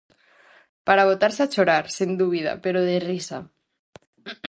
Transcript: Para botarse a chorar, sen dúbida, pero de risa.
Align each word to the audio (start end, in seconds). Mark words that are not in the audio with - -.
Para 0.87 1.07
botarse 1.09 1.41
a 1.43 1.51
chorar, 1.53 1.85
sen 1.97 2.11
dúbida, 2.21 2.51
pero 2.63 2.79
de 2.89 2.97
risa. 3.09 3.37